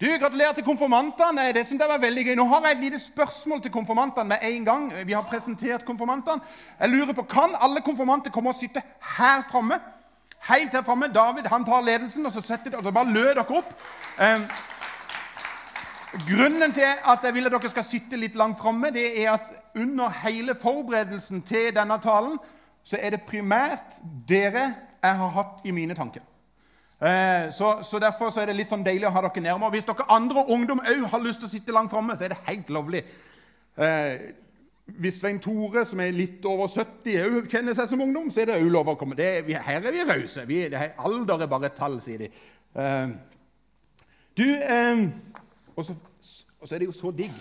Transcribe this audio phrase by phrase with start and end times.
[0.00, 1.52] Du, Gratulerer til konfirmantene.
[1.52, 2.34] Det synes jeg var veldig gøy.
[2.34, 4.92] Nå har jeg et lite spørsmål til konfirmantene med en gang.
[5.06, 6.40] Vi har presentert konfirmantene.
[6.80, 8.82] Jeg lurer på, Kan alle konfirmanter komme og sitte
[9.18, 9.76] her framme?
[10.48, 11.10] Helt her framme.
[11.14, 13.74] David han tar ledelsen, og så, setter, og så bare lø dere opp.
[14.20, 14.40] Eh,
[16.32, 20.08] grunnen til at jeg vil at dere skal sitte litt langt framme, er at under
[20.24, 22.40] hele forberedelsen til denne talen
[22.84, 26.24] så er det primært dere jeg har hatt i mine tanker.
[27.00, 29.72] Eh, så, så, Derfor så er det litt sånn deilig å ha dere nærmere.
[29.72, 32.42] Hvis dere andre ungdom òg har lyst til å sitte langt framme, så er det
[32.44, 33.00] helt lovlig.
[33.80, 34.26] Eh,
[35.00, 38.50] hvis Svein Tore, som er litt over 70, òg kjenner seg som ungdom, så er
[38.50, 39.16] det òg lov å komme.
[39.16, 40.44] Det, her er vi rause.
[41.00, 42.30] Alder er bare et tall, sier de.
[42.76, 43.14] Eh,
[44.36, 45.06] du eh,
[45.76, 45.96] Og så,
[46.68, 47.32] er det jo så digg.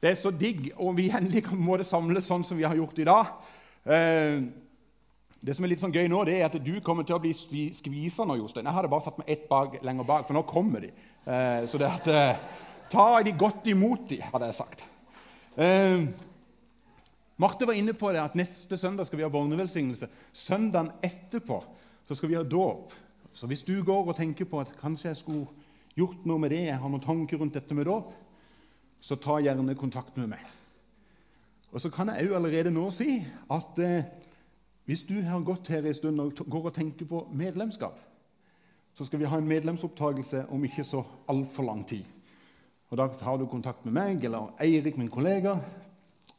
[0.00, 3.06] Det er så digg om vi endelig kan samles sånn som vi har gjort i
[3.06, 3.34] dag.
[3.84, 4.42] Eh,
[5.40, 7.32] det som er litt sånn gøy nå, det er at du kommer til å bli
[7.32, 8.66] skvisa nå, Jostein.
[8.68, 10.90] Jeg hadde bare satt meg ett bak, lenger bak, for nå kommer de.
[11.24, 12.42] Eh, så det at eh,
[12.90, 14.80] Ta de godt imot de, hadde jeg sagt.
[15.54, 16.08] Eh,
[17.40, 20.08] Marte var inne på det at neste søndag skal vi ha barnevelsignelse.
[20.34, 21.60] Søndagen etterpå
[22.08, 22.90] så skal vi ha dåp.
[23.32, 25.46] Så hvis du går og tenker på at kanskje jeg skulle
[25.96, 28.10] gjort noe med det, jeg har noen tanker rundt dette med dåp,
[29.00, 30.42] så ta gjerne kontakt med meg.
[31.70, 33.20] Og så kan jeg òg allerede nå si
[33.54, 34.10] at eh,
[34.90, 37.94] hvis du har gått her en stund og går og tenker på medlemskap,
[38.98, 42.02] så skal vi ha en medlemsopptakelse om ikke så altfor lang tid.
[42.90, 45.60] Og Da har du kontakt med meg eller Eirik, min kollega,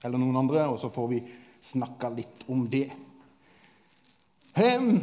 [0.04, 1.22] eller noen andre, og så får vi
[1.62, 2.92] snakka litt om det.
[4.54, 5.00] Hem.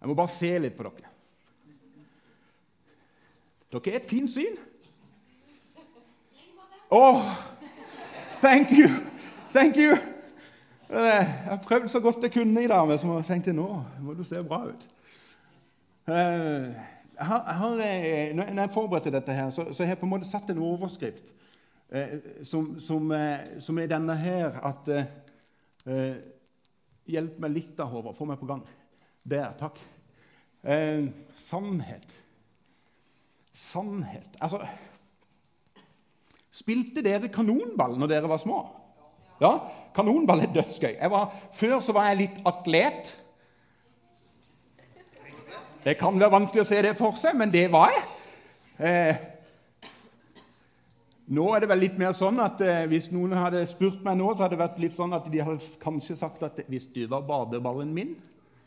[0.00, 1.08] jeg må bare se litt på dere.
[3.72, 4.60] Dere er et fint syn.
[6.90, 7.24] Oh,
[8.44, 8.92] thank you!
[9.52, 10.17] Thank you!
[10.88, 13.66] Jeg har prøvd så godt jeg kunne i dag, men så tenkte jeg nå
[14.00, 14.86] må du se bra ut.
[16.08, 16.68] Eh,
[17.18, 20.06] jeg har, jeg har, eh, når jeg forberedte dette, her, så, så har jeg på
[20.06, 21.34] en måte satt en overskrift
[21.92, 23.12] eh, som, som,
[23.60, 24.92] som, er denne her at
[27.08, 28.12] Hjelp meg litt, da, Håvard.
[28.12, 28.60] Få meg på gang.
[29.24, 29.54] Der.
[29.56, 29.78] Takk.
[31.40, 32.12] Sannhet.
[33.56, 34.36] Sannhet.
[34.44, 34.60] Altså
[36.52, 38.58] Spilte dere kanonball når dere var små?
[39.40, 39.52] Ja,
[39.94, 40.96] Kanonball er dødsgøy.
[41.10, 43.10] Var, før så var jeg litt atlet.
[45.84, 48.06] Det kan være vanskelig å se det for seg, men det var jeg.
[48.78, 49.20] Eh,
[51.34, 54.28] nå er det vel litt mer sånn at eh, Hvis noen hadde spurt meg nå,
[54.32, 57.26] så hadde det vært litt sånn at de hadde kanskje sagt at hvis du var
[57.26, 58.14] badeballen min,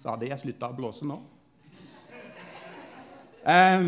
[0.02, 1.20] så hadde jeg slutta å blåse nå.
[3.42, 3.88] Eh,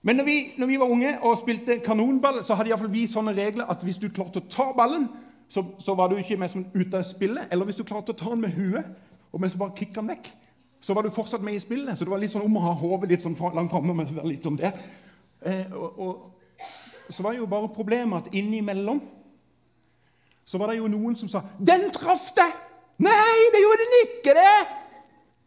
[0.00, 3.34] men når vi, når vi, var unge og spilte kanonball, så hadde iallfall vi sånne
[3.36, 5.08] regler at hvis du klarte å ta ballen,
[5.50, 7.50] så, så, var du ikke med som ute av spillet.
[7.50, 8.86] Eller hvis du klarte å ta den med huet
[9.30, 10.30] og mens du bare kicka den vekk,
[10.80, 11.98] så var du fortsatt med i spillet.
[11.98, 13.94] Så det var litt sånn om å ha hodet litt sånn langt framme.
[13.94, 14.78] Men litt sånn der.
[15.42, 16.68] Eh, og, og,
[17.10, 19.00] så var jo bare problemet at innimellom
[20.46, 22.54] så var det jo noen som sa 'Den traff deg!'
[22.98, 24.66] 'Nei, det gjorde den ikke, det!'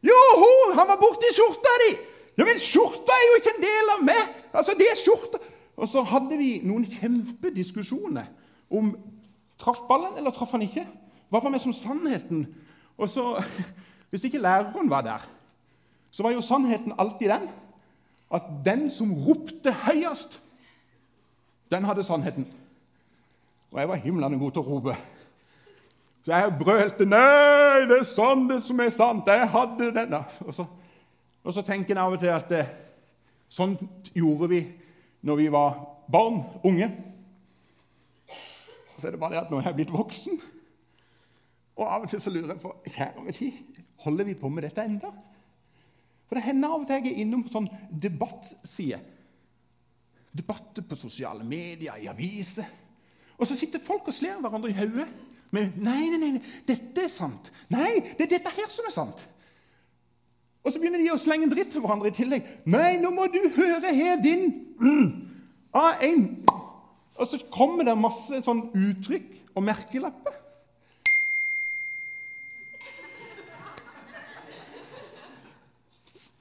[0.03, 1.97] 'Joho, han var borti skjorta di!'
[2.37, 5.39] 'Ja, men skjorta er jo ikke en del av meg!' Altså, det er skjorta.
[5.75, 8.25] Og så hadde vi noen kjempediskusjoner
[8.69, 8.93] om
[9.63, 10.83] Traff ballen, eller traff han ikke?
[11.31, 12.45] Hva var med som sannheten?
[12.97, 13.37] Og så,
[14.13, 15.23] Hvis ikke læreren var der,
[16.11, 17.47] så var jo sannheten alltid den
[18.33, 20.41] at den som ropte høyest,
[21.71, 22.45] den hadde sannheten.
[23.71, 24.95] Og jeg var himlende god til å rope.
[26.23, 29.27] Så jeg brølte 'Nei, det er sånn det som er sant.
[29.27, 30.13] Jeg hadde den.'
[30.45, 30.65] Og så,
[31.43, 32.67] og så tenker jeg av og til at det,
[33.49, 33.75] sånn
[34.15, 34.61] gjorde vi
[35.21, 35.75] når vi var
[36.11, 36.91] barn, unge.
[38.97, 40.41] Så er det bare det at nå er jeg blitt voksen.
[41.79, 44.67] Og av og til så lurer jeg på kjære min tid, holder vi på med
[44.67, 45.09] dette enda?
[46.27, 49.01] For det hender av og til jeg er innom sånn debattside.
[50.33, 52.69] Debatter på sosiale medier, i aviser.
[53.37, 55.07] Og så sitter folk og slår hverandre i hodet
[55.53, 57.51] Men nei, nei, nei, dette er sant.
[57.69, 59.19] Nei, det er dette her som er sant.
[60.63, 62.47] Og så begynner de å slenge dritt til hverandre i tillegg.
[62.65, 64.47] Nei, nå må du høre her, din
[64.81, 65.11] mm,
[65.77, 66.23] A1
[67.15, 70.39] og så kommer det masse sånn uttrykk og merkelapper.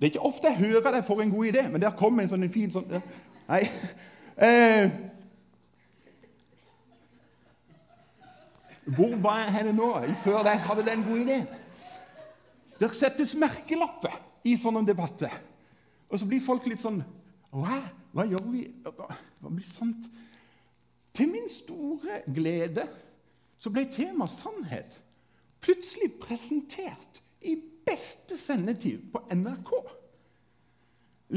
[0.02, 2.30] Det er ikke ofte jeg hører deg får en god idé, men der kommer en
[2.32, 2.88] sånn en fin sånn.
[3.46, 3.60] Nei.
[4.42, 4.90] Eh,
[8.96, 9.92] hvor var jeg henne nå
[10.24, 11.46] før jeg hadde den gode ideen?
[12.80, 14.16] Det settes merkelapper
[14.48, 15.30] i sånne debatter.
[16.10, 16.98] Og så blir folk litt sånn
[17.52, 17.78] Hva,
[18.10, 18.64] hva gjør vi?
[18.82, 20.08] Hva blir sant?
[21.12, 22.86] Til min store glede
[23.62, 24.98] så ble temaet sannhet
[25.62, 27.56] plutselig presentert i
[27.86, 29.72] beste sendetid på NRK.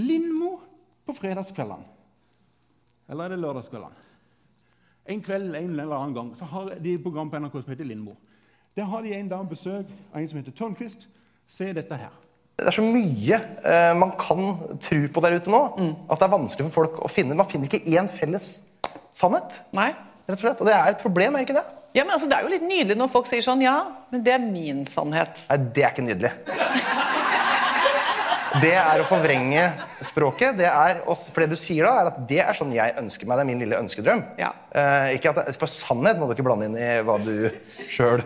[0.02, 0.56] Lindmo
[1.06, 1.86] på fredagskveldene.
[3.10, 4.02] Eller er det lørdagskveldene?
[5.14, 7.86] En kveld en eller annen gang så har de et program på NRK som heter
[7.86, 8.16] Lindmo.
[8.76, 11.06] Der har de en dag besøk av en som heter Tørnquist.
[11.48, 12.14] Se dette her.
[12.58, 15.62] Det er så mye eh, man kan tro på der ute nå,
[16.10, 17.38] at det er vanskelig for folk å finne.
[17.38, 18.50] Man finner ikke én felles
[19.16, 19.60] sannhet.
[19.76, 19.94] Nei.
[20.28, 20.62] rett og slett.
[20.62, 21.66] Og det er et problem, er ikke det?
[21.96, 23.78] Ja, men altså, Det er jo litt nydelig når folk sier sånn Ja,
[24.12, 25.46] men det er min sannhet.
[25.48, 26.34] Nei, det er ikke nydelig.
[28.62, 29.64] Det er å forvrenge
[30.06, 30.56] språket.
[30.60, 33.40] Det er, for det du sier da, er at det er sånn jeg ønsker meg.
[33.40, 34.22] Det er min lille ønskedrøm.
[34.40, 34.54] Ja.
[34.72, 37.50] Eh, ikke at, for sannhet må du ikke blande inn i hva du
[37.92, 38.24] sjøl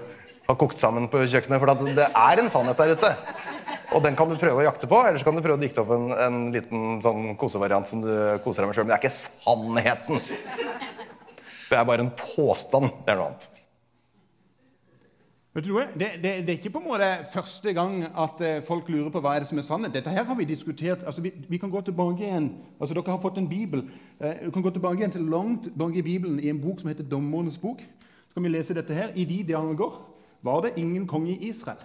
[0.50, 1.62] har kokt sammen på kjøkkenet.
[1.62, 3.12] For det er en sannhet der ute.
[3.90, 5.82] Og den kan du prøve å jakte på, eller så kan du prøve å dikte
[5.82, 8.12] opp en, en liten sånn kosevariant som du
[8.46, 8.86] koser deg med sjøl.
[8.86, 10.22] Men det er ikke sannheten.
[11.70, 12.92] Det er bare en påstand.
[13.06, 13.48] Det er noe annet.
[15.58, 15.88] Vet du noe?
[15.98, 19.22] Det, det, det er ikke på en måte første gang at eh, folk lurer på
[19.26, 19.96] hva er det som er sannhet.
[19.96, 21.02] Dette her har vi diskutert.
[21.10, 22.52] altså Vi, vi kan gå tilbake igjen.
[22.78, 23.82] altså Dere har fått en bibel.
[24.22, 26.92] Eh, du kan gå tilbake igjen til langt bak i Bibelen i en bok som
[26.94, 27.82] heter Dommernes bok.
[28.30, 29.10] Så kan vi lese dette her.
[29.18, 29.98] I de dager
[30.46, 31.82] var det ingen konge i Israel.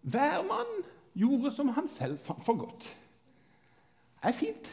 [0.00, 0.80] Hver mann
[1.18, 2.90] gjorde som han selv fant for godt.
[4.20, 4.70] Det er fint.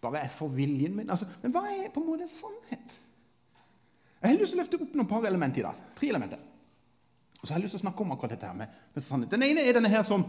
[0.00, 1.10] Bare jeg får viljen min.
[1.10, 2.98] Altså, men hva er på en måte sannhet?
[4.18, 5.82] Jeg har lyst til å løfte opp noen par elementer i dag.
[5.98, 6.40] Tre elementer.
[7.38, 9.30] Og så har jeg lyst til å snakke om akkurat dette her med, med sannhet.
[9.30, 10.24] Den ene er denne her som,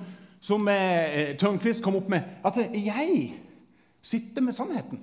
[0.46, 2.36] som eh, Tørnquist kom opp med.
[2.46, 3.24] At eh, jeg
[4.06, 5.02] sitter med sannheten.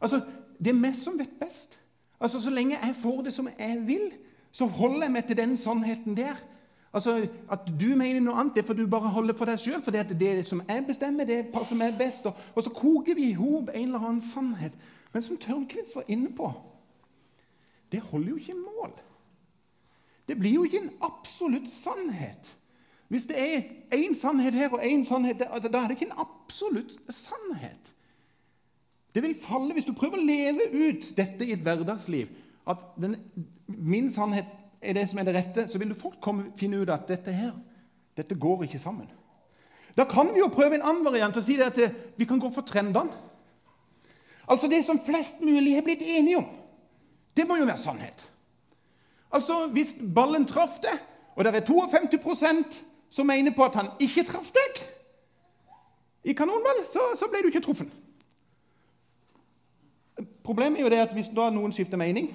[0.00, 0.22] Altså,
[0.58, 1.74] Det er meg som vet best.
[2.20, 4.12] Altså, Så lenge jeg får det som jeg vil,
[4.52, 6.38] så holder jeg meg til den sannheten der.
[6.92, 9.82] Altså, At du mener noe annet, det er fordi du bare holder for deg sjøl.
[9.84, 12.26] For det, at det som jeg bestemmer, det passer meg best.
[12.26, 14.78] Og, og så koker vi i hop en eller annen sannhet.
[15.12, 16.52] Men som Tørnquist var inne på,
[17.92, 18.96] det holder jo ikke mål.
[20.28, 22.56] Det blir jo ikke en absolutt sannhet.
[23.08, 23.62] Hvis det er
[23.96, 27.94] én sannhet her og én sannhet der, da er det ikke en absolutt sannhet.
[29.14, 32.28] Det vil falle hvis du prøver å leve ut dette i et hverdagsliv.
[32.68, 33.16] At den,
[33.66, 34.44] min sannhet
[34.82, 37.32] er det som er det rette, så vil du fort komme, finne ut at dette
[37.32, 37.52] her,
[38.16, 39.08] dette går ikke sammen.
[39.98, 42.38] Da kan vi jo prøve en annen variant og si det at eh, vi kan
[42.38, 43.10] gå for trendene.
[44.48, 46.46] Altså det som flest mulig har blitt enige om.
[47.36, 48.30] Det må jo være sannhet.
[49.32, 50.98] Altså, Hvis ballen traff deg,
[51.36, 52.78] og det er 52%
[53.10, 54.80] som mener på at han ikke traff deg
[56.24, 57.90] i kanonball, så, så ble du ikke truffet.
[60.42, 62.32] Problemet er jo det at hvis da noen skifter mening,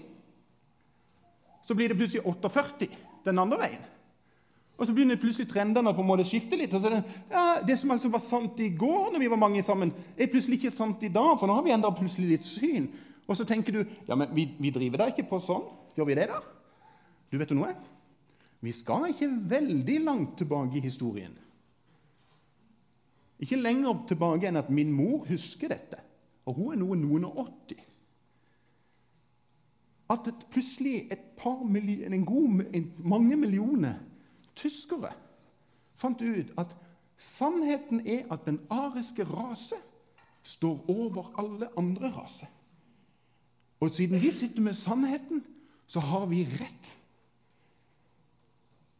[1.67, 2.89] så blir det plutselig 48
[3.25, 3.83] den andre veien.
[4.77, 6.73] Og så begynner plutselig trendene på en måte å skifte litt.
[6.73, 9.39] og så er Det ja, det som altså var sant i går, når vi var
[9.39, 11.37] mange sammen, er plutselig ikke sant i dag.
[11.39, 12.89] For nå har vi endret plutselig litt syn.
[13.27, 15.63] Og så tenker du ja, men vi, vi driver da ikke på sånn.
[15.95, 16.41] Gjør vi det, da?
[17.31, 17.71] Du vet jo noe?
[18.63, 21.33] Vi skal ikke veldig langt tilbake i historien.
[23.43, 25.99] Ikke lenger tilbake enn at min mor husker dette.
[26.47, 27.92] Og hun er noe noen og 80.
[30.13, 32.63] At plutselig et par milli- en god,
[33.01, 33.97] mange millioner
[34.55, 35.13] tyskere
[35.97, 36.75] fant ut at
[37.17, 39.79] sannheten er at den ariske rase
[40.43, 42.51] står over alle andre raser.
[43.79, 45.43] Og siden vi sitter med sannheten,
[45.87, 46.91] så har vi rett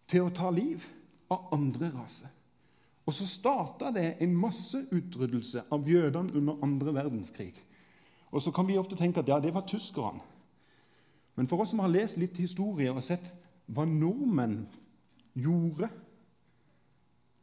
[0.08, 0.84] til å ta liv
[1.32, 2.32] av andre raser.
[3.04, 7.56] Og så starta det en masseutryddelse av jødene under andre verdenskrig.
[8.32, 10.24] Og så kan vi ofte tenke at ja, det var tyskerne.
[11.36, 13.32] Men for oss som har lest litt historie og sett
[13.74, 14.64] hva nordmenn
[15.34, 15.90] gjorde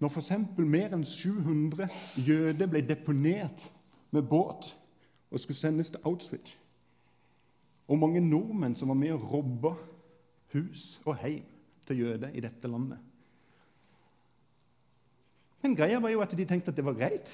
[0.00, 0.30] når f.eks.
[0.56, 1.88] mer enn 700
[2.24, 3.66] jøder ble deponert
[4.14, 4.70] med båt
[5.30, 6.54] og skulle sendes til Auschwitz
[7.90, 9.74] Og mange nordmenn som var med og robba
[10.54, 11.44] hus og heim
[11.86, 12.98] til jøder i dette landet.
[15.62, 17.32] Men greia var jo at de tenkte at det var greit.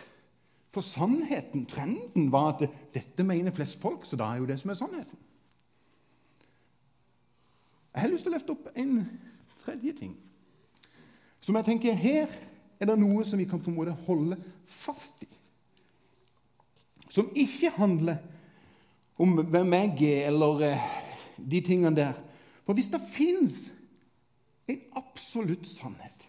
[0.74, 4.72] For sannheten, trenden, var at dette mener flest folk, så da er jo det som
[4.72, 5.20] er sannheten.
[7.96, 8.98] Jeg har lyst til å løfte opp en
[9.62, 10.10] tredje ting.
[11.40, 12.28] Som jeg tenker Her
[12.76, 14.36] er det noe som vi kan på en måte holde
[14.68, 15.30] fast i.
[17.08, 18.20] Som ikke handler
[19.16, 20.86] om hvem jeg er, eller eh,
[21.40, 22.20] de tingene der.
[22.68, 23.62] For hvis det fins
[24.68, 26.26] en absolutt sannhet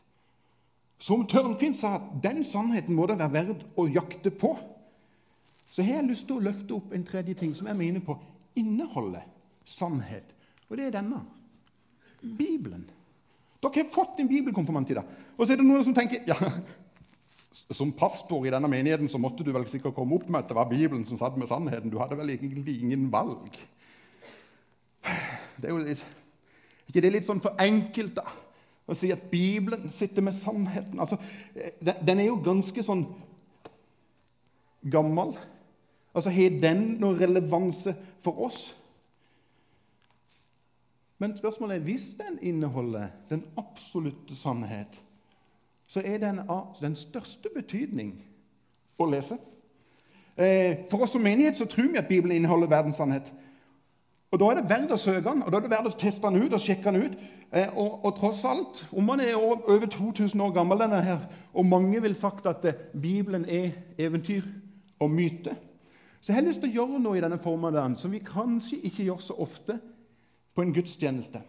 [1.01, 4.55] Som Tørnfinn sa, at den sannheten må det være verdt å jakte på.
[5.71, 8.15] Så har jeg lyst til å løfte opp en tredje ting som jeg mener på
[8.57, 9.27] inneholder
[9.67, 10.31] sannhet.
[10.71, 11.25] Og det er denne.
[12.37, 12.83] Bibelen.
[13.61, 15.15] Dere har fått en bibelkonfirmant i dag.
[15.37, 16.37] Og så er det noen som tenker ja,
[17.73, 20.57] Som pastor i denne menigheten så måtte du vel sikkert komme opp med at det
[20.59, 21.91] var Bibelen som satt med sannheten.
[21.91, 23.57] Du hadde vel egentlig ingen valg.
[25.57, 26.03] Det er jo litt,
[26.87, 28.27] ikke det er litt sånn for enkelt, da?
[28.87, 30.99] Å si at Bibelen sitter med sannheten.
[31.01, 31.17] Altså,
[31.81, 33.03] den, den er jo ganske sånn
[34.87, 35.33] gammel?
[36.13, 38.69] Altså, Har den noen relevanse for oss?
[41.17, 45.03] Men spørsmålet er hvis den inneholder den absolutte sannhet,
[45.87, 48.13] så er den av den største betydning
[48.99, 49.37] å lese.
[50.37, 53.33] Eh, for oss som menighet så tror vi at Bibelen inneholder verdens sannhet.
[54.31, 56.27] Og Da er det verdt å søke den, og da er det verdt å teste
[56.27, 57.17] den ut og sjekke den ut.
[57.51, 61.21] Eh, og, og, tross alt, om den er over 2000 år gammel, denne her,
[61.53, 64.43] og mange vil sagt at eh, Bibelen er eventyr
[64.99, 65.55] og myte,
[66.19, 69.05] så jeg har lyst til å gjøre noe i denne formiddagen som vi kanskje ikke
[69.05, 69.77] gjør så ofte
[70.57, 71.43] på en gudstjeneste.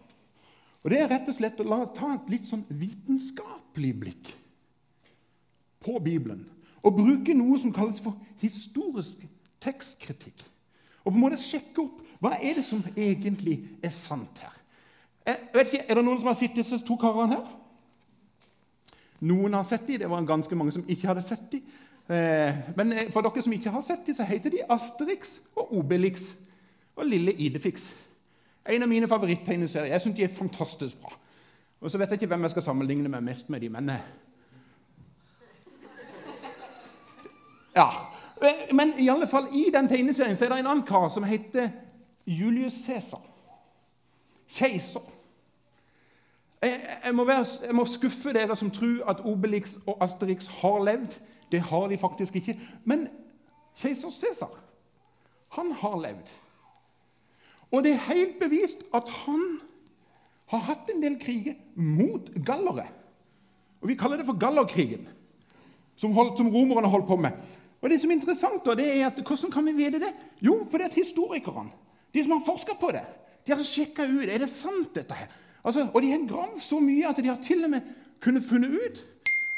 [0.83, 4.29] Og Det er rett og slett å ta et litt sånn vitenskapelig blikk
[5.83, 6.45] på Bibelen.
[6.85, 9.25] Og bruke noe som kalles for historisk
[9.59, 10.45] tekstkritikk.
[11.03, 14.55] Og på en måte sjekke opp hva er det som egentlig er sant her.
[15.25, 17.45] Jeg vet ikke, Er det noen som har sett disse to karene her?
[19.19, 19.99] Noen har sett dem.
[19.99, 21.63] Det var ganske mange som ikke hadde sett dem.
[22.09, 25.73] Eh, men eh, for dere som ikke har sett dem, så heter de Asterix og
[25.77, 26.35] Obelix
[26.95, 27.93] og Lille Idefix.
[28.69, 29.93] En av mine favoritttegneserier.
[29.93, 31.13] Jeg syns de er fantastisk bra.
[31.81, 34.07] Og så vet jeg ikke hvem jeg skal sammenligne meg mest med de, men eh,
[37.75, 37.89] Ja.
[38.71, 41.69] Men i alle fall, i den tegneserien så er det en annen kar som heter
[42.25, 43.21] Julius Cæsar.
[44.55, 45.03] Keiser.
[46.61, 50.83] Jeg, jeg, må være, jeg, må skuffe dere som tror at Obelix og Asterix har
[50.83, 51.19] levd.
[51.51, 52.59] Det har de faktisk ikke.
[52.83, 53.07] Men
[53.79, 54.51] keiser Cæsar,
[55.49, 56.31] han har levd.
[57.71, 59.59] Og det er helt bevist at han
[60.49, 62.87] har hatt en del kriger mot gallere.
[63.81, 65.07] Og Vi kaller det for gallerkrigen,
[65.95, 67.31] som, holdt, som romerne holdt på med.
[67.81, 70.11] Og det som er interessant da, det er at Hvordan kan vi vite det?
[70.41, 71.71] Jo, fordi at historikerne,
[72.13, 73.05] de som har forska på det,
[73.45, 75.29] de har sjekka ut er det sant dette her.
[75.63, 77.81] Altså, og de har gravd så mye at de har til og med
[78.21, 78.99] kunnet funnet ut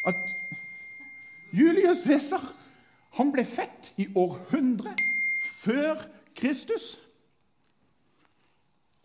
[0.06, 0.36] at
[1.54, 2.44] Julius Cæsar
[3.18, 5.02] han ble født i århundret
[5.60, 6.00] før
[6.36, 6.96] Kristus.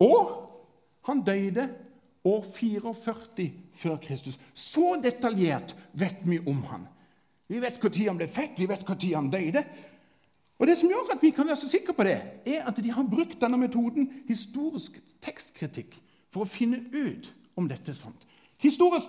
[0.03, 0.33] Og
[1.07, 1.69] han døde
[2.27, 2.93] år 44
[3.73, 4.39] før Kristus.
[4.53, 6.87] Så detaljert vet vi om han.
[7.47, 9.63] Vi vet når han ble født, vi vet når han døde.
[10.59, 12.91] Og Det som gjør at vi kan være så sikre på det, er at de
[12.91, 15.99] har brukt denne metoden historisk tekstkritikk
[16.33, 18.25] for å finne ut om dette er sant.
[18.57, 19.07] Historisk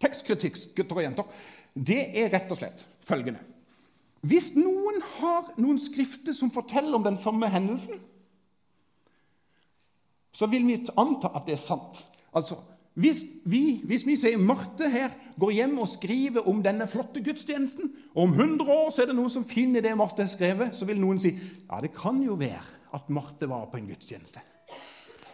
[0.00, 1.24] tekstkritikk gutter og jenter,
[1.74, 3.38] det er rett og slett følgende
[4.26, 8.00] Hvis noen har noen skrifter som forteller om den samme hendelsen,
[10.32, 12.04] så vil vi anta at det er sant.
[12.36, 12.58] Altså,
[13.00, 17.92] hvis vi, hvis vi sier Marte her går hjem og skriver om denne flotte gudstjenesten,
[18.14, 20.88] og om 100 år så er det noen som finner det Marte har skrevet, så
[20.88, 22.64] vil noen si ja, det kan jo være
[22.96, 24.42] at Marte var på en gudstjeneste.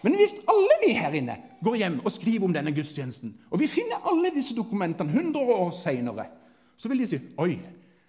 [0.04, 3.70] Men hvis alle vi her inne går hjem og skriver om denne gudstjenesten, og vi
[3.70, 6.28] finner alle disse dokumentene 100 år seinere,
[6.76, 7.56] så vil de si oi,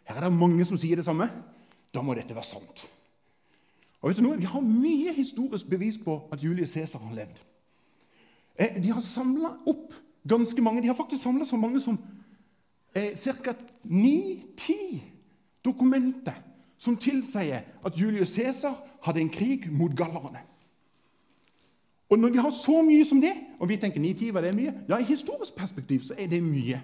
[0.08, 1.30] her er det mange som sier det samme.
[1.96, 2.84] Da må dette være sant.
[4.02, 4.38] Og vet du noe?
[4.38, 7.40] Vi har mye historisk bevis på at Julius Cæsar har levd.
[8.60, 9.94] Eh, de har samla opp
[10.28, 10.82] ganske mange.
[10.82, 12.00] De har faktisk samla så mange som
[12.96, 13.54] eh, ca.
[13.84, 15.04] ni-ti
[15.66, 16.44] dokumenter
[16.78, 20.40] som tilsier at Julius Cæsar hadde en krig mot gallerne.
[22.10, 24.74] Og når vi har så mye som det, og vi tenker 9-10 var det mye?
[24.90, 26.82] Ja, i historisk perspektiv så er det mye.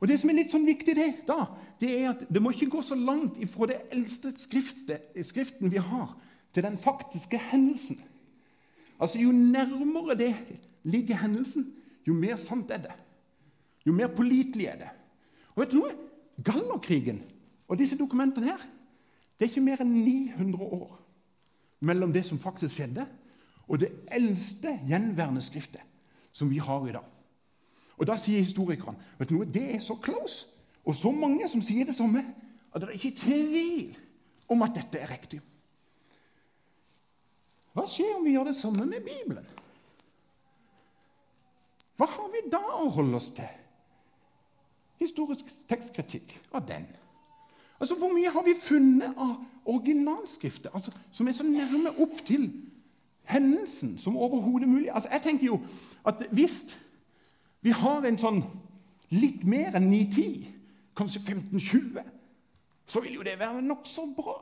[0.00, 1.46] Og Det som er litt sånn viktig, det, da,
[1.80, 5.80] det er at det må ikke gå så langt ifra det eldste skriftet, skriften vi
[5.80, 6.12] har,
[6.52, 7.98] til den faktiske hendelsen.
[9.00, 10.34] Altså, Jo nærmere det
[10.84, 11.66] ligger hendelsen,
[12.06, 12.94] jo mer sant er det.
[13.86, 14.92] Jo mer pålitelig er det.
[15.54, 15.94] Og vet du noe?
[16.44, 17.22] Gallerkrigen
[17.66, 18.64] og disse dokumentene her
[19.36, 20.92] det er ikke mer enn 900 år
[21.84, 23.04] mellom det som faktisk skjedde,
[23.68, 25.82] og det eldste gjenværende skriftet
[26.32, 27.04] som vi har i dag.
[27.96, 30.46] Og Da sier historikeren vet du noe, det er så close,
[30.84, 32.22] og så mange som sier det samme,
[32.74, 33.96] at det er ikke tvil
[34.52, 35.40] om at dette er riktig.
[37.76, 39.46] Hva skjer om vi gjør det samme med Bibelen?
[41.96, 43.48] Hva har vi da å holde oss til?
[45.00, 46.86] Historisk tekstkritikk av den.
[47.80, 49.36] Altså, Hvor mye har vi funnet av
[49.68, 52.48] originalskrifter altså, som er så nærme opp til
[53.28, 54.88] hendelsen som overhodet mulig?
[54.92, 55.60] Altså, Jeg tenker jo
[56.04, 56.78] at hvis
[57.66, 58.44] vi har en sånn
[59.16, 60.44] litt mer enn 9-10,
[60.96, 62.04] kanskje 15-20,
[62.86, 64.36] så vil jo det være nokså bra.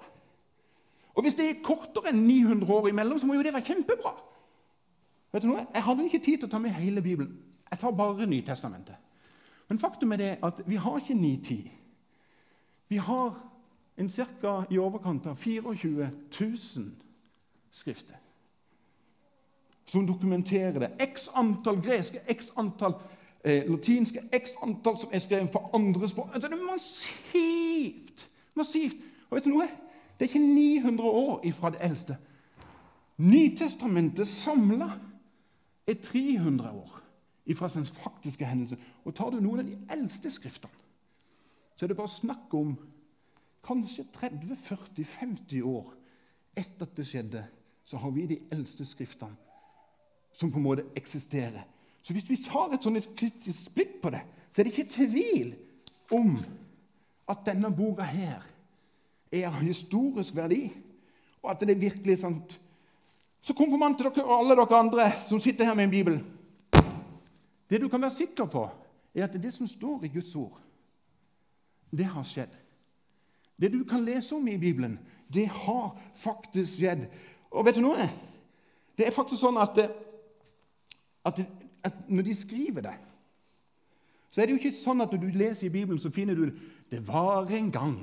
[1.15, 4.13] Og hvis det er kortere enn 900 år imellom, så må jo det være kjempebra.
[5.33, 5.65] Vet du noe?
[5.73, 7.33] Jeg hadde ikke tid til å ta med hele Bibelen.
[7.71, 9.01] Jeg tar bare Nytestamentet.
[9.71, 11.71] Men faktum er det at vi har ikke 9-10.
[12.93, 13.39] Vi har
[13.97, 14.53] en ca.
[14.69, 16.93] i overkant av 24 000
[17.73, 18.21] skrifter
[19.87, 20.91] som dokumenterer det.
[21.01, 22.95] X antall greske, x antall
[23.45, 26.35] eh, latinske, x antall som er skrevet for andre språk.
[26.35, 28.29] Det er massivt.
[28.55, 28.97] Massivt.
[29.31, 29.69] Og vet du noe?
[30.15, 32.17] Det er ikke 900 år ifra det eldste.
[33.17, 34.89] Nytestamentet samla
[35.87, 37.01] er 300 år
[37.47, 38.79] ifra sin faktiske hendelse.
[39.05, 40.73] Og tar du noen av de eldste skriftene,
[41.77, 42.77] så er det bare snakk om
[43.67, 45.95] kanskje 30-40-50 år
[46.57, 47.43] etter at det skjedde,
[47.85, 49.44] så har vi de eldste skriftene
[50.35, 51.63] som på en måte eksisterer.
[52.03, 55.55] Så hvis vi tar et sånn kritisk blikk på det, så er det ikke tvil
[56.13, 56.35] om
[57.31, 58.43] at denne boka her
[59.33, 60.69] er av historisk verdi,
[61.43, 62.59] og at det er virkelig sant.
[63.45, 66.21] Så konfirmanter dere og alle dere andre som sitter her med en bibel
[67.69, 68.69] Det du kan være sikker på,
[69.15, 70.61] er at det som står i Guds ord,
[71.91, 72.53] det har skjedd.
[73.57, 74.99] Det du kan lese om i Bibelen,
[75.33, 77.07] det har faktisk skjedd.
[77.51, 78.05] Og vet du noe?
[78.99, 79.79] Det er faktisk sånn at,
[81.25, 81.41] at,
[81.85, 82.95] at når de skriver det,
[84.31, 86.49] så er det jo ikke sånn at når du leser i Bibelen, så finner du
[86.91, 87.97] det var en gang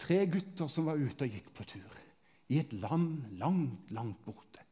[0.00, 2.00] tre gutter som var ute og gikk på tur
[2.52, 4.64] i et land langt, langt borte.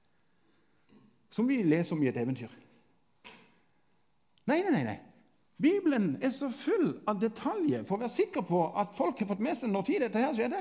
[1.32, 2.52] Som vi leser om i et eventyr.
[4.50, 4.98] Nei, nei, nei.
[5.62, 9.44] Bibelen er så full av detaljer for å være sikker på at folk har fått
[9.44, 10.60] med seg når tid dette her skjedde.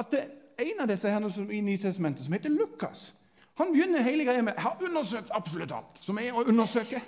[0.00, 0.24] At det
[0.60, 3.10] en av disse her i Nytestamentet, som heter Lukas,
[3.54, 7.00] han begynner hele greia med 'Jeg har undersøkt absolutt alt som er å undersøke'.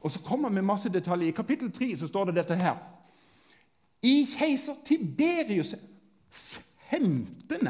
[0.00, 1.28] Og så kommer han med masse detaljer.
[1.28, 2.76] I kapittel 3 så står det dette her.
[4.02, 5.74] I keiser Tiberius
[6.90, 7.68] 15.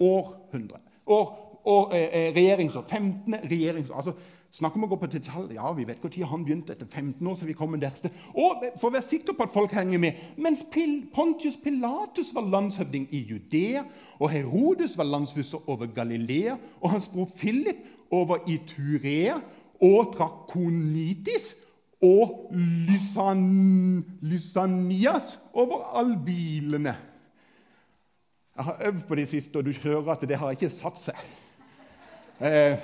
[0.00, 0.78] århundre.
[1.06, 2.84] År, år, eh, eh regjeringsår.
[2.88, 3.34] 15.
[3.34, 3.96] regjeringsår.
[3.96, 4.12] Altså,
[4.54, 5.56] Snakk om å gå på detalj.
[5.56, 6.76] Ja, vi vet når han begynte.
[6.76, 8.12] Etter 15 år så vi kommer dertil.
[8.38, 10.62] Og for å være sikker på at folk henger med Mens
[11.14, 13.82] Pontius Pilatus var landshøvding i Judea,
[14.22, 17.82] og Herodes var landsfyrste over Galilea, og hans bror Philip
[18.14, 19.40] over i Turea
[19.82, 21.56] og Drakonitis
[22.04, 26.94] og Lysan, Lysanias over albilene.
[28.54, 31.30] Jeg har øvd på det siste, og du hører at det har ikke satt seg.
[32.38, 32.78] Eh,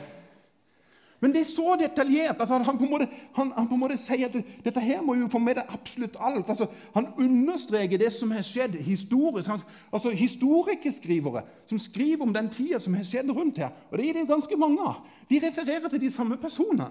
[1.20, 3.06] men det er så detaljert at han på en måte,
[3.36, 6.16] han, han på en måte sier at dette her må jo få med deg absolutt
[6.16, 6.48] alt.
[6.48, 9.50] Altså, han understreker det som har skjedd historisk.
[9.52, 9.60] Han,
[9.92, 13.68] altså Historikerskrivere som skriver om den tida som har skjedd rundt her.
[13.90, 15.04] Og det er det ganske mange av.
[15.28, 16.88] De refererer til de samme personene.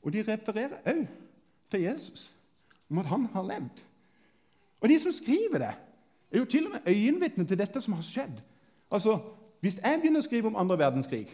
[0.00, 1.04] Og de refererer òg
[1.70, 2.30] til Jesus,
[2.88, 3.84] om at han har levd.
[4.80, 5.72] Og de som skriver det,
[6.32, 8.40] er jo til og med øyenvitne til dette som har skjedd.
[8.90, 9.18] Altså,
[9.60, 11.26] Hvis jeg begynner å skrive om andre verdenskrig,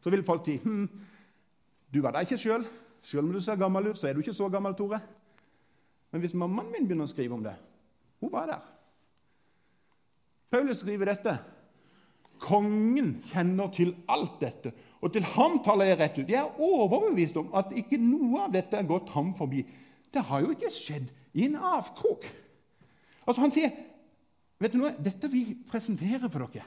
[0.00, 0.86] så vil folk si hm,
[1.94, 2.64] du var der ikke sjøl.
[3.04, 5.00] Selv om du ser gammel ut, så er du ikke så gammel, Tore.
[6.10, 7.54] Men hvis mammaen min begynner å skrive om det
[8.22, 8.62] Hun var der.
[10.50, 11.34] Paulus skriver dette.
[12.40, 16.30] Kongen kjenner til alt dette, og til ham taler jeg rett ut.
[16.30, 19.64] Jeg er overbevist om at ikke noe av dette er gått ham forbi.
[20.14, 22.26] Det har jo ikke skjedd i en avkrok.
[23.24, 23.72] Altså Han sier
[24.60, 26.64] vet du noe, dette vi presenterer for dere,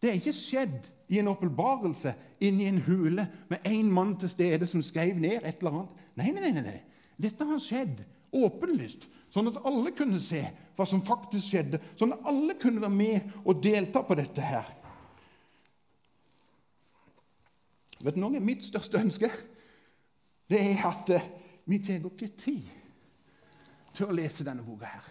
[0.00, 2.14] det er ikke skjedd i en åpenbarelse
[2.46, 6.02] inni en hule med én mann til stede som skrev ned et eller annet.
[6.14, 6.80] Nei, nei, nei, nei.
[7.20, 10.44] Dette har skjedd åpenlyst, sånn at alle kunne se
[10.78, 11.80] hva som faktisk skjedde.
[11.98, 14.70] Sånn at alle kunne være med og delta på dette her.
[18.00, 18.40] Vet du noe?
[18.40, 19.28] Mitt største ønske
[20.50, 21.26] det er at uh,
[21.70, 22.70] vi tar oss tid
[23.94, 25.04] til å lese denne boka her.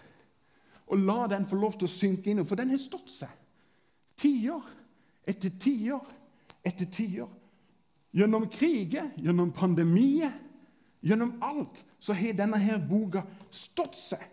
[0.90, 3.30] Og la den få lov til å synke inn, for den har stått seg.
[4.20, 4.79] Tiår
[5.28, 6.16] etter tiår
[6.62, 7.28] etter tiår.
[8.10, 10.32] Gjennom kriger, gjennom pandemier,
[11.00, 13.22] gjennom alt, så har denne her boka
[13.54, 14.24] stått seg.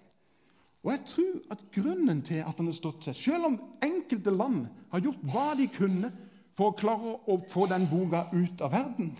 [0.83, 4.65] Og jeg tror at grunnen til at den har stått seg, selv om enkelte land
[4.91, 6.11] har gjort hva de kunne
[6.57, 9.11] for å klare å få den boka ut av verden,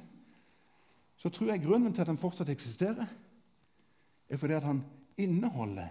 [1.18, 3.08] så tror jeg grunnen til at den fortsatt eksisterer,
[4.28, 4.82] er fordi at han
[5.18, 5.88] inneholder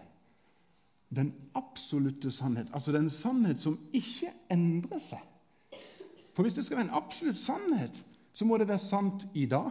[1.14, 2.68] den absolutte sannhet.
[2.74, 5.22] Altså den sannhet som ikke endrer seg.
[6.36, 8.04] For hvis det skal være en absolutt sannhet,
[8.36, 9.70] så må det være sant i dag.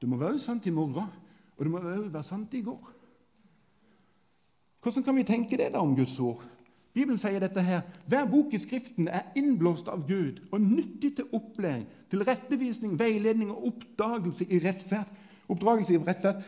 [0.00, 1.10] Det må være sant i morgen,
[1.56, 2.92] og det må også være sant i går.
[4.82, 6.40] Hvordan kan vi tenke det da om Guds ord?
[6.94, 7.84] Bibelen sier dette her.
[8.08, 13.52] Hver bok i Skriften er innblåst av Gud og nyttig til opplæring, til rettevisning, veiledning
[13.52, 15.12] og oppdagelse i rettferd.
[15.48, 16.40] Oppdragelse i rettferd.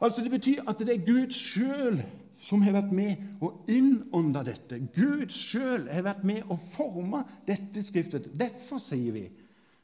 [0.00, 2.02] Altså Det betyr at det er Gud sjøl
[2.40, 4.80] som har vært med og innånda dette.
[4.94, 8.30] Gud sjøl har vært med og forma dette skriftet.
[8.32, 9.26] Derfor sier vi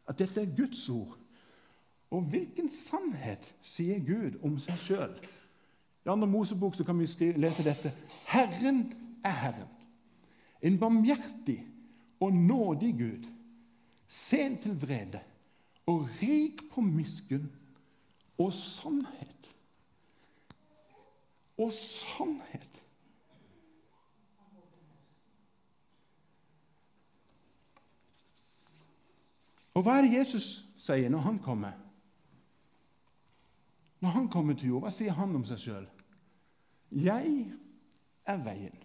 [0.09, 1.19] at dette er Guds ord.
[2.15, 5.17] Og hvilken sannhet sier Gud om seg sjøl?
[6.07, 7.93] I andre Mosebok så kan vi skrive, lese dette.
[8.31, 8.85] Herren
[9.27, 9.73] er Herren.
[10.63, 11.59] En barmhjertig
[12.23, 13.27] og nådig Gud.
[14.09, 15.21] Sen til vrede
[15.87, 17.51] og rik på miskunn
[18.39, 19.36] og sannhet
[21.59, 22.83] og sannhet.
[29.77, 30.49] Og hva er det Jesus
[30.81, 31.77] sier når han kommer?
[34.01, 35.87] Når han kommer til jord, hva sier han om seg sjøl?
[36.97, 37.33] Jeg
[38.27, 38.77] er veien,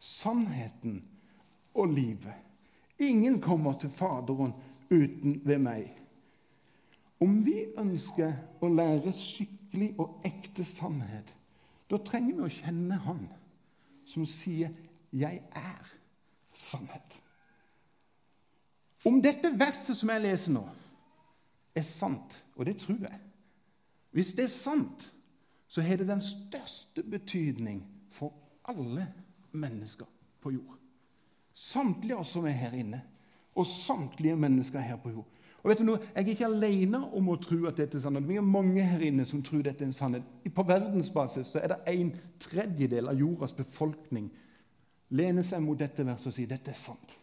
[0.00, 0.98] sannheten
[1.74, 2.40] og livet.
[2.98, 4.52] Ingen kommer til Faderen
[4.90, 5.88] uten ved meg.
[7.22, 11.30] Om vi ønsker å lære skikkelig og ekte sannhet,
[11.90, 13.28] da trenger vi å kjenne Han
[14.06, 14.70] som sier
[15.12, 15.92] 'Jeg er
[16.52, 17.20] sannhet'.
[19.04, 20.68] Om dette verset som jeg leser nå,
[21.74, 23.20] er sant, og det tror jeg
[24.10, 25.12] Hvis det er sant,
[25.68, 28.32] så har det den største betydning for
[28.64, 29.08] alle
[29.52, 30.06] mennesker
[30.40, 30.78] på jord.
[31.54, 33.02] Samtlige oss som er her inne,
[33.54, 35.26] og samtlige mennesker her på jord.
[35.64, 36.00] Og vet du noe?
[36.12, 38.26] Jeg er ikke alene om å tro at dette er sannhet.
[38.28, 40.26] Vi er mange her inne som tror dette er en sannhet.
[40.52, 42.10] På verdensbasis så er det en
[42.44, 44.28] tredjedel av jordas befolkning
[45.14, 47.16] lener seg mot dette verset og sier dette er sant.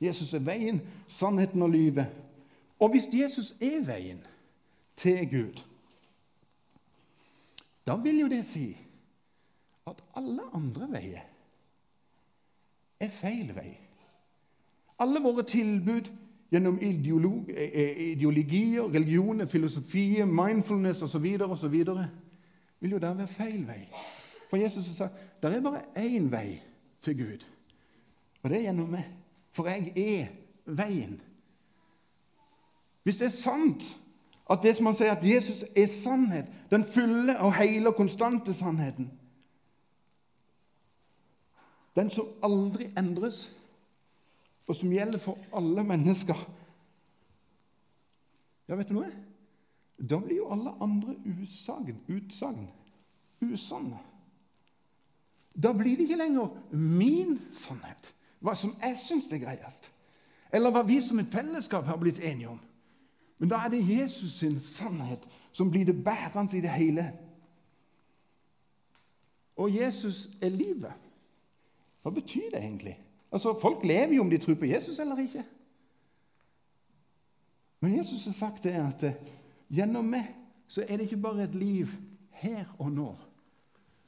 [0.00, 0.78] Jesus er veien,
[1.10, 2.06] sannheten og livet.
[2.80, 4.22] Og hvis Jesus er veien
[4.96, 5.60] til Gud,
[7.86, 8.70] da vil jo det si
[9.90, 11.26] at alle andre veier
[13.00, 13.72] er feil vei.
[15.00, 16.10] Alle våre tilbud
[16.50, 21.42] gjennom ideologier, religioner, filosofier, mindfulness osv.
[21.42, 21.84] osv.
[22.80, 23.88] vil jo der være feil vei.
[24.50, 25.08] For Jesus sa
[25.42, 26.62] det er bare én vei
[27.00, 27.44] til Gud,
[28.42, 29.04] og det er gjennom meg.
[29.50, 30.26] For jeg er
[30.66, 31.20] veien.
[33.02, 33.96] Hvis det er sant
[34.50, 38.54] at det som han sier at Jesus er sannhet, den fulle og hele og konstante
[38.54, 39.10] sannheten
[41.96, 43.56] Den som aldri endres,
[44.70, 46.46] og som gjelder for alle mennesker
[48.70, 49.08] Ja, vet du noe?
[49.98, 52.68] Da blir jo alle andre usagn, utsagn
[53.42, 53.98] usanne.
[55.62, 59.90] Da blir det ikke lenger min sannhet, hva som jeg syns er greiest,
[60.54, 62.62] eller hva vi som et fellesskap har blitt enige om.
[63.42, 67.10] Men da er det Jesus sin sannhet som blir det bærende i det hele.
[69.56, 70.94] Og Jesus er livet.
[72.02, 72.96] Hva betyr det egentlig?
[73.32, 75.44] Altså, Folk lever jo om de tror på Jesus eller ikke.
[77.80, 79.18] Men Jesus har sagt det at eh,
[79.70, 80.28] gjennom meg
[80.68, 81.88] så er det ikke bare et liv
[82.30, 83.08] her og nå,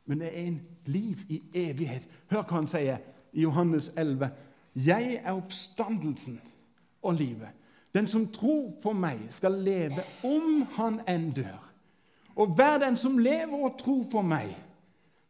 [0.07, 2.09] men det er en liv i evighet.
[2.31, 3.01] Hør hva han sier
[3.33, 4.29] i Johannes 11.
[4.75, 6.41] Jeg er oppstandelsen
[7.03, 7.49] og livet.
[7.95, 11.59] Den som tror på meg, skal leve om han enn dør.
[12.37, 14.55] Og hver den som lever og tror på meg,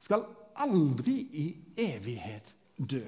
[0.01, 0.25] skal
[0.55, 3.03] aldri i evighet dø.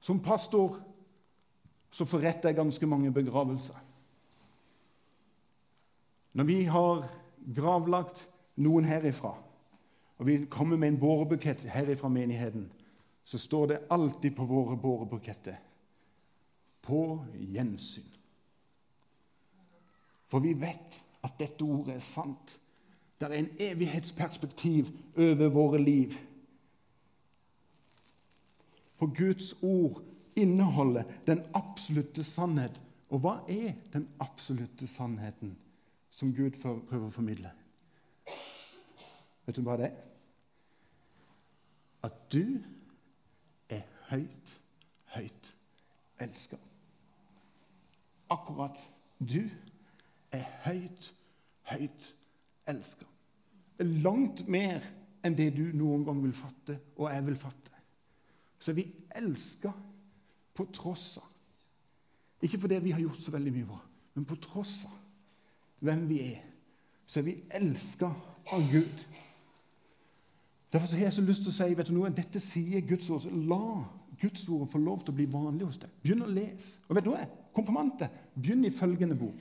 [0.00, 0.80] Som pastor
[1.90, 3.78] så forretter jeg ganske mange begravelser.
[6.32, 7.08] Når vi har
[7.56, 8.22] gravlagt
[8.62, 9.32] noen herifra,
[10.20, 12.68] og vi kommer med en bårebukett herifra menigheten,
[13.24, 15.58] så står det alltid på våre bårebuketter
[16.82, 17.02] på
[17.34, 18.06] gjensyn.
[20.30, 22.56] For vi vet at dette ordet er sant.
[23.18, 26.14] Det er en evighetsperspektiv over våre liv.
[29.00, 30.02] For Guds ord
[30.36, 32.76] inneholder den absolutte sannhet.
[33.10, 35.56] Og hva er den absolutte sannheten
[36.14, 37.50] som Gud prøver å formidle?
[39.48, 40.00] Vet du hva det er?
[42.06, 42.60] At du
[43.72, 44.58] er høyt,
[45.16, 45.54] høyt
[46.20, 46.60] elska
[48.30, 48.78] akkurat
[49.18, 49.42] du
[50.32, 51.10] er høyt,
[51.62, 52.12] høyt
[52.70, 53.06] elska.
[54.04, 54.84] Langt mer
[55.24, 57.69] enn det du noen gang vil fatte, og jeg vil fatte.
[58.60, 59.72] Så er vi elska
[60.54, 61.26] på tross av.
[62.44, 63.80] Ikke fordi vi har gjort så veldig mye bra,
[64.16, 64.96] men på tross av
[65.84, 66.38] hvem vi er,
[67.06, 68.08] så er vi elska
[68.52, 69.04] av Gud.
[70.72, 73.26] Derfor har jeg så lyst til å si vet du noe, dette sier Guds ord.
[73.48, 73.60] La
[74.20, 75.92] Guds ord få lov til å bli vanlig hos deg.
[76.04, 76.84] Begynn å lese.
[76.88, 77.28] Og vet du noe?
[77.54, 79.40] konfirmante, begynn i følgende bok.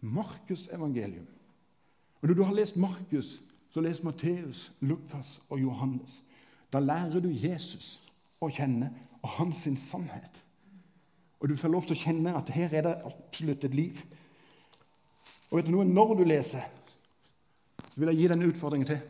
[0.00, 1.26] Markus' evangelium.
[2.20, 6.22] Og Når du har lest Markus, så les Matteus, Lukas og Johannes.
[6.72, 7.98] Da lærer du Jesus
[8.40, 8.90] å kjenne
[9.22, 10.42] og hans sannhet.
[11.38, 14.00] Og du får lov til å kjenne at her er det absolutt et liv.
[15.50, 16.64] Og vet du noe, Når du leser,
[17.78, 19.00] så vil jeg gi deg en utfordring til.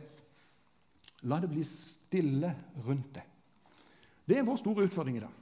[1.27, 2.53] La det bli stille
[2.85, 3.25] rundt deg.
[4.29, 5.35] Det er vår store utfordring i dag.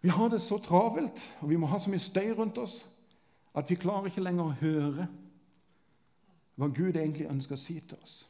[0.00, 2.86] Vi har det så travelt, og vi må ha så mye støy rundt oss,
[3.54, 5.08] at vi klarer ikke lenger å høre
[6.58, 8.20] hva Gud egentlig ønsker å si til oss.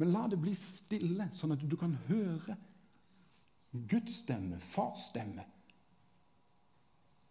[0.00, 2.56] Men la det bli stille, sånn at du kan høre
[3.70, 5.44] Guds stemme, fars stemme,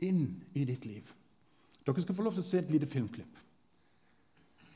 [0.05, 1.09] inn i ditt liv.
[1.83, 3.45] Dere skal få lov til å se et lite filmklipp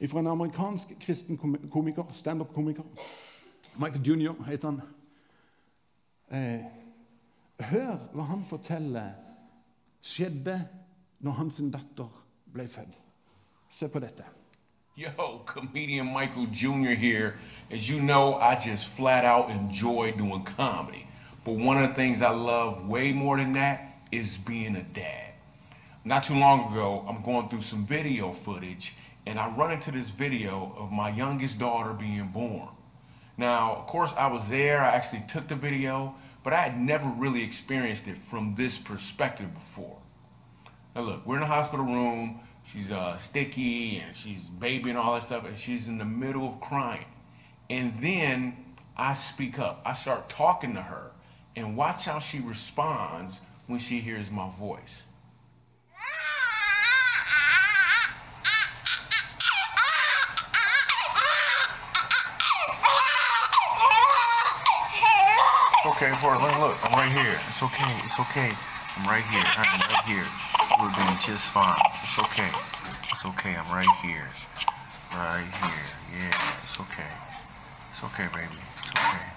[0.10, 1.38] fra en amerikansk kristen
[1.72, 2.84] komiker, standup-komiker.
[3.80, 4.82] Michael Junior heter han.
[6.28, 6.66] Eh,
[7.64, 9.14] Hør hva han forteller
[10.04, 10.58] skjedde
[11.24, 12.10] når hans datter
[12.52, 12.98] ble født.
[13.72, 14.26] Se på dette.
[14.96, 16.92] Yo, comedian Michael Jr.
[16.92, 17.34] here.
[17.72, 21.08] As you know, I just flat out enjoy doing comedy.
[21.44, 25.32] But one of the things I love way more than that is being a dad.
[26.06, 28.94] Not too long ago, I'm going through some video footage
[29.26, 32.70] and I run into this video of my youngest daughter being born.
[33.36, 37.08] Now, of course, I was there, I actually took the video, but I had never
[37.08, 39.98] really experienced it from this perspective before.
[40.96, 42.42] Now, look, we're in the hospital room.
[42.64, 46.48] She's uh, sticky and she's baby and all that stuff, and she's in the middle
[46.48, 47.06] of crying.
[47.70, 48.56] And then
[48.98, 49.82] I speak up.
[49.86, 51.12] I start talking to her,
[51.56, 55.08] and watch how she responds when she hears my voice.
[65.86, 66.60] Okay, Portland.
[66.62, 67.40] Look, I'm right here.
[67.48, 68.00] It's okay.
[68.06, 68.52] It's okay.
[68.96, 69.44] I'm right here.
[69.44, 70.53] I'm right here.
[70.80, 71.80] We're doing just fine.
[72.04, 72.50] It's okay.
[73.12, 73.56] It's okay.
[73.56, 74.28] I'm right here.
[75.12, 76.20] Right here.
[76.20, 76.54] Yeah.
[76.64, 77.12] It's okay.
[77.92, 78.60] It's okay, baby.
[78.80, 79.34] It's okay.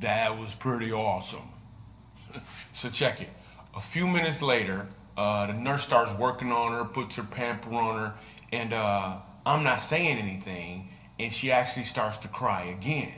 [0.00, 1.48] That was pretty awesome.
[2.72, 3.28] so check it.
[3.76, 7.98] A few minutes later, uh, the nurse starts working on her, puts her pamper on
[7.98, 8.14] her,
[8.52, 13.12] and uh, I'm not saying anything, and she actually starts to cry again.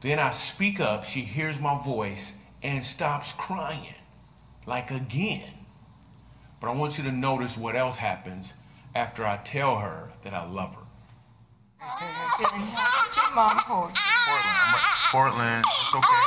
[0.00, 3.94] Then I speak up, she hears my voice, and stops crying.
[4.66, 5.54] Like again.
[6.60, 8.54] But I want you to notice what else happens
[8.94, 10.82] after I tell her that I love her.
[15.10, 16.24] Portland, Portland, it's okay.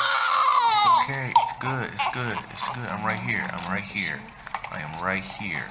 [0.74, 1.34] It's okay.
[1.38, 1.90] It's good.
[1.94, 2.38] It's good.
[2.52, 2.88] It's good.
[2.90, 3.48] I'm right here.
[3.52, 4.20] I'm right here.
[4.72, 5.66] I am right here.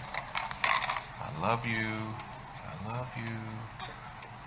[1.19, 1.89] I love you.
[2.63, 3.35] I love you.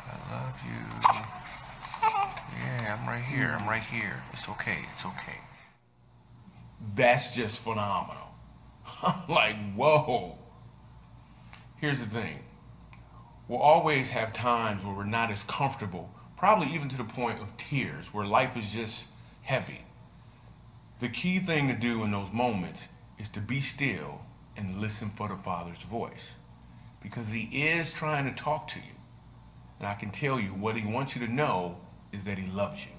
[0.08, 0.82] I love you.
[2.58, 3.58] Yeah, I'm right here.
[3.60, 4.24] I'm right here.
[4.34, 4.78] It's okay.
[4.94, 5.40] It's okay.
[6.96, 8.28] That's just phenomenal.
[9.04, 10.38] I'm like, whoa.
[11.78, 12.40] Here's the thing.
[13.48, 17.56] We'll always have times where we're not as comfortable, probably even to the point of
[17.58, 19.12] tears, where life is just
[19.44, 19.82] heavy.
[21.00, 22.88] The key thing to do in those moments
[23.20, 24.22] is to be still
[24.58, 26.36] and listen for the Father's voice.
[27.04, 28.96] Because He is trying to talk to you.
[29.80, 31.78] And I can tell you what He wants you to know
[32.12, 32.92] is that He loves you.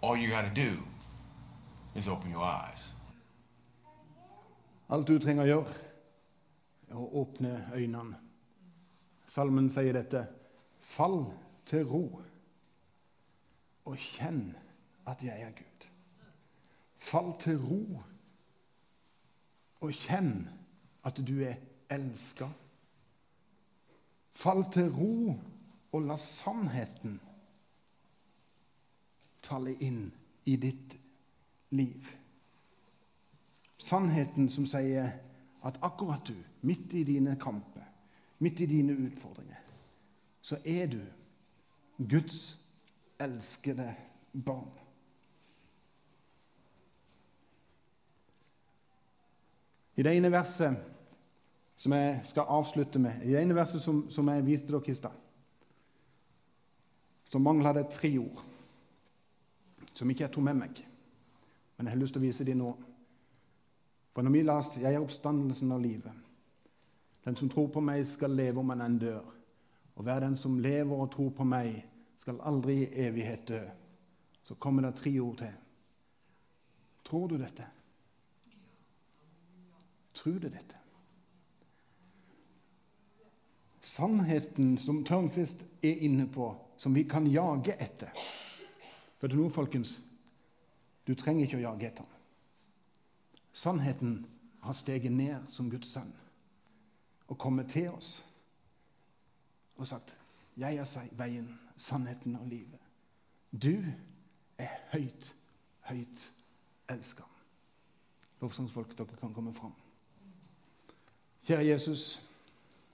[0.00, 0.84] All you got to do
[1.94, 2.92] is open your eyes.
[4.88, 5.74] Alt du trenger å gjøre,
[6.90, 8.18] er å åpne øynene.
[9.26, 10.26] Salmen sier dette.
[10.84, 11.24] Fall
[11.66, 12.04] til ro
[13.84, 14.52] og kjenn
[15.08, 15.86] at jeg er Gud.
[17.00, 18.02] Fall til ro
[19.84, 20.44] og kjenn
[21.04, 21.58] at du er
[21.92, 22.48] elska.
[24.34, 25.34] Fall til ro
[25.94, 27.18] og la sannheten
[29.44, 30.06] tale inn
[30.48, 30.96] i ditt
[31.70, 32.08] liv.
[33.78, 35.10] Sannheten som sier
[35.64, 37.84] at akkurat du, midt i dine kamper,
[38.38, 39.60] midt i dine utfordringer,
[40.44, 41.00] så er du
[41.98, 42.58] Guds
[43.20, 43.94] elskede
[44.32, 44.70] barn.
[49.96, 50.76] I det ene verset
[51.76, 54.96] som jeg skal avslutte med, i det ene verset som, som jeg viste dere i
[54.96, 55.14] stad,
[57.28, 58.42] så mangler det tre ord
[59.94, 60.82] som ikke jeg tok med meg.
[61.76, 62.74] Men jeg har lyst til å vise dem nå.
[64.14, 66.20] For når vi leser 'Jeg er oppstandelsen av livet',
[67.24, 69.24] den som tror på meg, skal leve om han enn dør.
[69.94, 71.84] Og hver den som lever og tror på meg,
[72.16, 73.60] skal aldri i evighet dø.
[74.44, 75.52] Så kommer det tre ord til.
[77.04, 77.66] Tror du dette?
[80.14, 80.76] Tror du dette?
[83.80, 88.08] Sannheten som Tørnquist er inne på, som vi kan jage etter.
[89.18, 89.98] For det nå, folkens,
[91.06, 92.20] du trenger ikke å jage etter ham.
[93.54, 94.26] Sannheten
[94.64, 96.12] har steget ned som Guds sønn
[97.28, 98.24] og kommet til oss
[99.76, 100.18] og sagt
[100.56, 102.84] 'Jeg er veien, sannheten og livet'.
[103.62, 103.84] Du
[104.58, 105.34] er høyt,
[105.80, 106.32] høyt
[106.88, 107.22] elska.
[108.40, 109.72] Lovsangsfolk, dere kan komme fram.
[111.44, 112.22] Kjære Jesus,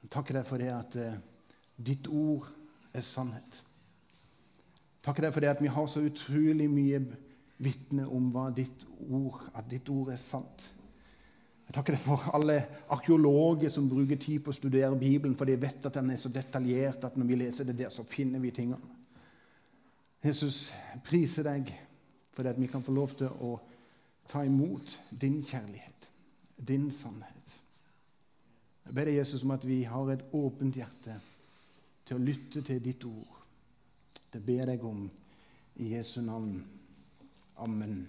[0.02, 1.18] jeg takker deg for det at eh,
[1.86, 2.48] ditt ord
[2.94, 3.64] er sannhet.
[5.02, 7.00] Takker deg for det at vi har så utrolig mye
[7.60, 10.68] vitne om hva ditt ord, at ditt ord er sant.
[11.70, 12.56] Jeg takker deg for alle
[12.90, 16.32] arkeologer som bruker tid på å studere Bibelen, for de vet at den er så
[16.32, 18.96] detaljert at når vi leser det der, så finner vi tingene.
[20.24, 20.72] Jesus,
[21.06, 21.70] priser deg
[22.34, 23.52] for at vi kan få lov til å
[24.28, 26.10] ta imot din kjærlighet,
[26.56, 27.54] din sannhet.
[28.86, 31.14] Jeg ber deg, Jesus, om at vi har et åpent hjerte
[32.08, 33.38] til å lytte til ditt ord.
[34.34, 35.04] Det ber jeg om
[35.78, 36.58] i Jesu navn.
[37.60, 38.06] Amen.